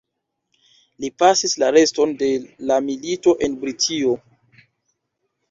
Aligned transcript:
Li 1.03 1.11
pasis 1.23 1.53
la 1.63 1.69
reston 1.75 2.15
de 2.23 2.31
la 2.71 2.79
milito 2.87 3.35
en 3.49 3.61
Britio. 3.67 4.17